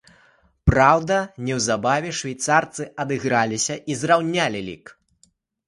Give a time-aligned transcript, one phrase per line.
[0.69, 1.17] Праўда,
[1.49, 4.85] неўзабаве швейцарцы адыграліся і зраўнялі лік.